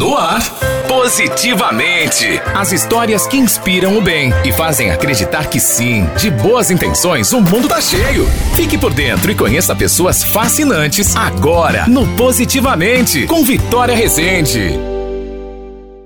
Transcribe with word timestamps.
No 0.00 0.16
ar, 0.16 0.40
Positivamente. 0.88 2.40
As 2.54 2.72
histórias 2.72 3.26
que 3.26 3.36
inspiram 3.36 3.98
o 3.98 4.00
bem 4.00 4.32
e 4.46 4.50
fazem 4.50 4.90
acreditar 4.90 5.50
que 5.50 5.60
sim, 5.60 6.08
de 6.16 6.30
boas 6.30 6.70
intenções, 6.70 7.34
o 7.34 7.40
mundo 7.42 7.68
tá 7.68 7.82
cheio. 7.82 8.26
Fique 8.56 8.78
por 8.78 8.94
dentro 8.94 9.30
e 9.30 9.34
conheça 9.34 9.76
pessoas 9.76 10.24
fascinantes 10.24 11.14
agora 11.14 11.86
no 11.86 12.06
Positivamente, 12.16 13.26
com 13.26 13.44
Vitória 13.44 13.94
Rezende. 13.94 14.99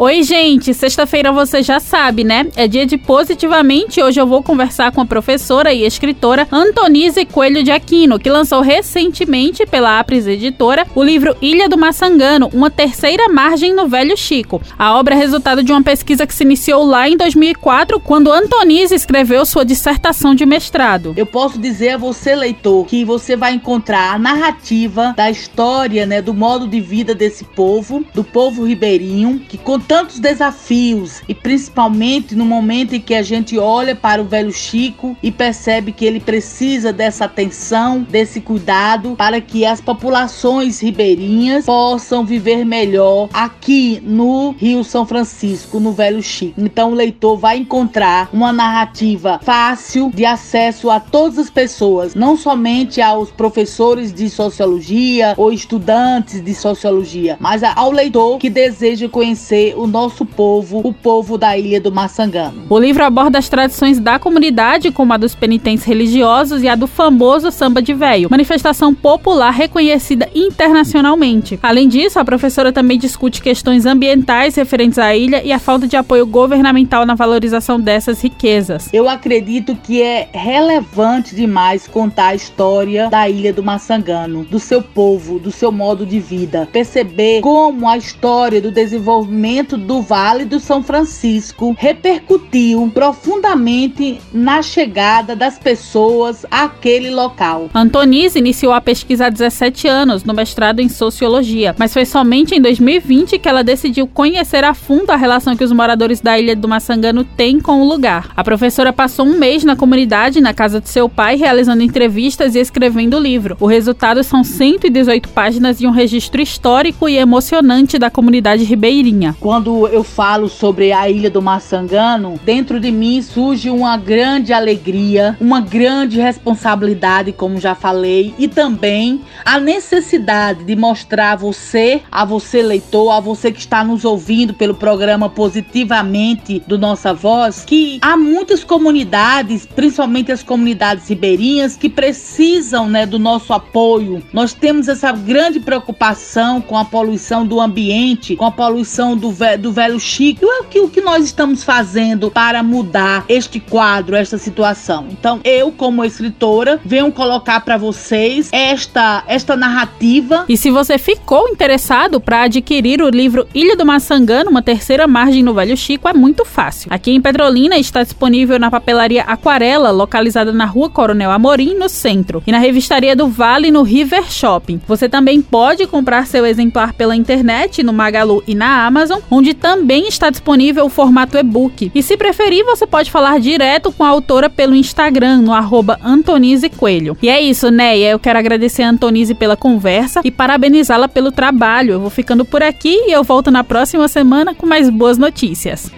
Oi, 0.00 0.22
gente! 0.22 0.72
Sexta-feira 0.72 1.32
você 1.32 1.60
já 1.60 1.80
sabe, 1.80 2.22
né? 2.22 2.46
É 2.54 2.68
dia 2.68 2.86
de 2.86 2.96
Positivamente. 2.96 4.00
Hoje 4.00 4.20
eu 4.20 4.28
vou 4.28 4.44
conversar 4.44 4.92
com 4.92 5.00
a 5.00 5.04
professora 5.04 5.72
e 5.72 5.84
escritora 5.84 6.46
Antonise 6.52 7.24
Coelho 7.24 7.64
de 7.64 7.72
Aquino, 7.72 8.16
que 8.16 8.30
lançou 8.30 8.60
recentemente 8.60 9.66
pela 9.66 9.98
Apris 9.98 10.28
Editora 10.28 10.86
o 10.94 11.02
livro 11.02 11.36
Ilha 11.42 11.68
do 11.68 11.76
Maçangano, 11.76 12.48
uma 12.52 12.70
terceira 12.70 13.28
margem 13.28 13.74
no 13.74 13.88
Velho 13.88 14.16
Chico. 14.16 14.62
A 14.78 14.96
obra 14.96 15.16
é 15.16 15.18
resultado 15.18 15.64
de 15.64 15.72
uma 15.72 15.82
pesquisa 15.82 16.28
que 16.28 16.34
se 16.34 16.44
iniciou 16.44 16.84
lá 16.84 17.08
em 17.08 17.16
2004, 17.16 17.98
quando 17.98 18.30
Antonise 18.30 18.94
escreveu 18.94 19.44
sua 19.44 19.64
dissertação 19.64 20.32
de 20.32 20.46
mestrado. 20.46 21.12
Eu 21.16 21.26
posso 21.26 21.58
dizer 21.58 21.94
a 21.94 21.98
você, 21.98 22.36
leitor, 22.36 22.86
que 22.86 23.04
você 23.04 23.34
vai 23.34 23.52
encontrar 23.52 24.14
a 24.14 24.18
narrativa 24.18 25.12
da 25.16 25.28
história, 25.28 26.06
né, 26.06 26.22
do 26.22 26.32
modo 26.32 26.68
de 26.68 26.80
vida 26.80 27.16
desse 27.16 27.42
povo, 27.42 28.04
do 28.14 28.22
povo 28.22 28.62
ribeirinho, 28.62 29.40
que 29.48 29.58
tantos 29.88 30.20
desafios 30.20 31.22
e 31.26 31.34
principalmente 31.34 32.34
no 32.34 32.44
momento 32.44 32.94
em 32.94 33.00
que 33.00 33.14
a 33.14 33.22
gente 33.22 33.58
olha 33.58 33.96
para 33.96 34.20
o 34.20 34.26
velho 34.26 34.52
Chico 34.52 35.16
e 35.22 35.32
percebe 35.32 35.92
que 35.92 36.04
ele 36.04 36.20
precisa 36.20 36.92
dessa 36.92 37.24
atenção, 37.24 38.02
desse 38.02 38.38
cuidado 38.38 39.14
para 39.16 39.40
que 39.40 39.64
as 39.64 39.80
populações 39.80 40.78
ribeirinhas 40.80 41.64
possam 41.64 42.24
viver 42.26 42.66
melhor 42.66 43.30
aqui 43.32 43.98
no 44.04 44.50
Rio 44.58 44.84
São 44.84 45.06
Francisco, 45.06 45.80
no 45.80 45.92
velho 45.92 46.22
Chico. 46.22 46.60
Então 46.60 46.90
o 46.90 46.94
leitor 46.94 47.38
vai 47.38 47.56
encontrar 47.56 48.28
uma 48.30 48.52
narrativa 48.52 49.40
fácil 49.42 50.10
de 50.14 50.26
acesso 50.26 50.90
a 50.90 51.00
todas 51.00 51.38
as 51.38 51.48
pessoas, 51.48 52.14
não 52.14 52.36
somente 52.36 53.00
aos 53.00 53.30
professores 53.30 54.12
de 54.12 54.28
sociologia 54.28 55.32
ou 55.38 55.50
estudantes 55.50 56.44
de 56.44 56.54
sociologia, 56.54 57.38
mas 57.40 57.62
ao 57.62 57.90
leitor 57.90 58.38
que 58.38 58.50
deseja 58.50 59.08
conhecer 59.08 59.77
o 59.78 59.86
nosso 59.86 60.24
povo, 60.26 60.80
o 60.84 60.92
povo 60.92 61.38
da 61.38 61.56
Ilha 61.56 61.80
do 61.80 61.92
Maçangano. 61.92 62.64
O 62.68 62.78
livro 62.78 63.04
aborda 63.04 63.38
as 63.38 63.48
tradições 63.48 63.98
da 63.98 64.18
comunidade, 64.18 64.90
como 64.90 65.12
a 65.12 65.16
dos 65.16 65.34
penitentes 65.34 65.84
religiosos 65.84 66.62
e 66.62 66.68
a 66.68 66.74
do 66.74 66.86
famoso 66.86 67.50
samba 67.50 67.80
de 67.80 67.94
véio, 67.94 68.28
manifestação 68.30 68.92
popular 68.92 69.50
reconhecida 69.50 70.28
internacionalmente. 70.34 71.58
Além 71.62 71.88
disso, 71.88 72.18
a 72.18 72.24
professora 72.24 72.72
também 72.72 72.98
discute 72.98 73.40
questões 73.40 73.86
ambientais 73.86 74.56
referentes 74.56 74.98
à 74.98 75.14
ilha 75.14 75.42
e 75.44 75.52
a 75.52 75.58
falta 75.58 75.86
de 75.86 75.96
apoio 75.96 76.26
governamental 76.26 77.06
na 77.06 77.14
valorização 77.14 77.80
dessas 77.80 78.20
riquezas. 78.20 78.88
Eu 78.92 79.08
acredito 79.08 79.76
que 79.76 80.02
é 80.02 80.28
relevante 80.32 81.34
demais 81.34 81.86
contar 81.86 82.28
a 82.28 82.34
história 82.34 83.08
da 83.08 83.28
Ilha 83.28 83.52
do 83.52 83.62
Maçangano, 83.62 84.44
do 84.44 84.58
seu 84.58 84.82
povo, 84.82 85.38
do 85.38 85.52
seu 85.52 85.70
modo 85.70 86.04
de 86.04 86.18
vida, 86.18 86.68
perceber 86.72 87.40
como 87.40 87.88
a 87.88 87.96
história 87.96 88.60
do 88.60 88.70
desenvolvimento 88.70 89.67
do 89.76 90.00
Vale 90.00 90.44
do 90.44 90.58
São 90.60 90.82
Francisco 90.82 91.74
repercutiu 91.78 92.90
profundamente 92.92 94.20
na 94.32 94.62
chegada 94.62 95.34
das 95.34 95.58
pessoas 95.58 96.46
àquele 96.50 97.10
local. 97.10 97.68
Antonise 97.74 98.38
iniciou 98.38 98.72
a 98.72 98.80
pesquisa 98.80 99.26
há 99.26 99.30
17 99.30 99.88
anos 99.88 100.24
no 100.24 100.32
mestrado 100.32 100.80
em 100.80 100.88
Sociologia, 100.88 101.74
mas 101.78 101.92
foi 101.92 102.04
somente 102.04 102.54
em 102.54 102.60
2020 102.60 103.38
que 103.38 103.48
ela 103.48 103.64
decidiu 103.64 104.06
conhecer 104.06 104.64
a 104.64 104.74
fundo 104.74 105.10
a 105.10 105.16
relação 105.16 105.56
que 105.56 105.64
os 105.64 105.72
moradores 105.72 106.20
da 106.20 106.38
Ilha 106.38 106.54
do 106.54 106.68
Maçangano 106.68 107.24
têm 107.24 107.60
com 107.60 107.82
o 107.82 107.88
lugar. 107.88 108.30
A 108.36 108.44
professora 108.44 108.92
passou 108.92 109.26
um 109.26 109.36
mês 109.36 109.64
na 109.64 109.74
comunidade, 109.74 110.40
na 110.40 110.54
casa 110.54 110.80
de 110.80 110.88
seu 110.88 111.08
pai, 111.08 111.36
realizando 111.36 111.82
entrevistas 111.82 112.54
e 112.54 112.58
escrevendo 112.60 113.16
o 113.16 113.20
livro. 113.20 113.56
O 113.60 113.66
resultado 113.66 114.22
são 114.22 114.44
118 114.44 115.28
páginas 115.30 115.78
de 115.78 115.86
um 115.86 115.90
registro 115.90 116.40
histórico 116.40 117.08
e 117.08 117.16
emocionante 117.16 117.98
da 117.98 118.10
comunidade 118.10 118.62
ribeirinha. 118.64 119.34
Quando 119.40 119.57
quando 119.58 119.88
eu 119.88 120.04
falo 120.04 120.48
sobre 120.48 120.92
a 120.92 121.10
Ilha 121.10 121.28
do 121.28 121.42
Maçangano, 121.42 122.38
dentro 122.44 122.78
de 122.78 122.92
mim 122.92 123.20
surge 123.20 123.68
uma 123.68 123.96
grande 123.96 124.52
alegria, 124.52 125.36
uma 125.40 125.60
grande 125.60 126.20
responsabilidade, 126.20 127.32
como 127.32 127.58
já 127.58 127.74
falei, 127.74 128.32
e 128.38 128.46
também 128.46 129.20
a 129.44 129.58
necessidade 129.58 130.62
de 130.62 130.76
mostrar 130.76 131.32
a 131.32 131.36
você, 131.36 132.02
a 132.08 132.24
você 132.24 132.62
leitor, 132.62 133.10
a 133.10 133.18
você 133.18 133.50
que 133.50 133.58
está 133.58 133.82
nos 133.82 134.04
ouvindo 134.04 134.54
pelo 134.54 134.74
programa 134.74 135.28
Positivamente 135.28 136.62
do 136.64 136.78
Nossa 136.78 137.12
Voz, 137.12 137.64
que 137.64 137.98
há 138.00 138.16
muitas 138.16 138.62
comunidades, 138.62 139.66
principalmente 139.66 140.30
as 140.30 140.44
comunidades 140.44 141.08
ribeirinhas, 141.08 141.76
que 141.76 141.88
precisam 141.88 142.88
né, 142.88 143.04
do 143.04 143.18
nosso 143.18 143.52
apoio. 143.52 144.22
Nós 144.32 144.54
temos 144.54 144.86
essa 144.86 145.10
grande 145.10 145.58
preocupação 145.58 146.60
com 146.60 146.78
a 146.78 146.84
poluição 146.84 147.44
do 147.44 147.60
ambiente, 147.60 148.36
com 148.36 148.44
a 148.44 148.52
poluição 148.52 149.16
do 149.16 149.32
do 149.58 149.72
velho 149.72 149.98
Chico. 149.98 150.44
E 150.44 150.60
o 150.60 150.64
que, 150.64 150.80
o 150.80 150.88
que 150.88 151.00
nós 151.00 151.24
estamos 151.24 151.64
fazendo 151.64 152.30
para 152.30 152.62
mudar 152.62 153.24
este 153.28 153.60
quadro, 153.60 154.16
esta 154.16 154.38
situação? 154.38 155.06
Então, 155.10 155.40
eu, 155.44 155.70
como 155.72 156.04
escritora, 156.04 156.80
venho 156.84 157.10
colocar 157.12 157.60
para 157.60 157.76
vocês 157.76 158.48
esta, 158.52 159.22
esta 159.26 159.56
narrativa. 159.56 160.44
E 160.48 160.56
se 160.56 160.70
você 160.70 160.98
ficou 160.98 161.48
interessado 161.48 162.20
para 162.20 162.42
adquirir 162.42 163.02
o 163.02 163.08
livro 163.08 163.46
Ilha 163.54 163.76
do 163.76 163.86
Maçangano, 163.86 164.50
uma 164.50 164.62
terceira 164.62 165.06
margem 165.06 165.42
no 165.42 165.54
Velho 165.54 165.76
Chico, 165.76 166.08
é 166.08 166.12
muito 166.12 166.44
fácil. 166.44 166.88
Aqui 166.92 167.10
em 167.10 167.20
Petrolina 167.20 167.76
está 167.76 168.02
disponível 168.02 168.58
na 168.58 168.70
papelaria 168.70 169.22
Aquarela, 169.22 169.90
localizada 169.90 170.52
na 170.52 170.64
rua 170.64 170.90
Coronel 170.90 171.30
Amorim, 171.30 171.74
no 171.74 171.88
centro, 171.88 172.42
e 172.46 172.52
na 172.52 172.58
revistaria 172.58 173.14
do 173.14 173.28
Vale, 173.28 173.70
no 173.70 173.82
River 173.82 174.30
Shopping. 174.30 174.80
Você 174.86 175.08
também 175.08 175.40
pode 175.40 175.86
comprar 175.86 176.26
seu 176.26 176.44
exemplar 176.46 176.92
pela 176.92 177.16
internet, 177.16 177.82
no 177.82 177.92
Magalu 177.92 178.42
e 178.46 178.54
na 178.54 178.86
Amazon, 178.86 179.20
onde 179.30 179.54
também 179.54 180.08
está 180.08 180.30
disponível 180.30 180.86
o 180.86 180.90
formato 180.90 181.36
e-book. 181.36 181.90
E 181.94 182.02
se 182.02 182.16
preferir, 182.16 182.64
você 182.64 182.86
pode 182.86 183.10
falar 183.10 183.38
direto 183.40 183.92
com 183.92 184.04
a 184.04 184.08
autora 184.08 184.50
pelo 184.50 184.74
Instagram, 184.74 185.38
no 185.38 185.52
arroba 185.52 185.98
Antonise 186.02 186.68
Coelho. 186.68 187.16
E 187.22 187.28
é 187.28 187.40
isso, 187.40 187.70
Neia. 187.70 188.10
Eu 188.10 188.18
quero 188.18 188.38
agradecer 188.38 188.82
a 188.82 188.90
Antonise 188.90 189.34
pela 189.34 189.56
conversa 189.56 190.20
e 190.24 190.30
parabenizá-la 190.30 191.08
pelo 191.08 191.32
trabalho. 191.32 191.92
Eu 191.92 192.00
vou 192.00 192.10
ficando 192.10 192.44
por 192.44 192.62
aqui 192.62 192.94
e 193.06 193.12
eu 193.12 193.22
volto 193.22 193.50
na 193.50 193.64
próxima 193.64 194.08
semana 194.08 194.54
com 194.54 194.66
mais 194.66 194.88
boas 194.90 195.18
notícias. 195.18 195.90